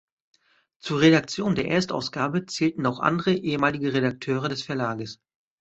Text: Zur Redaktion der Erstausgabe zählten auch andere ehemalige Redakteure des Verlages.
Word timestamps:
Zur 0.79 0.99
Redaktion 0.99 1.53
der 1.53 1.65
Erstausgabe 1.67 2.47
zählten 2.47 2.87
auch 2.87 2.99
andere 3.01 3.35
ehemalige 3.35 3.93
Redakteure 3.93 4.49
des 4.49 4.63
Verlages. 4.63 5.21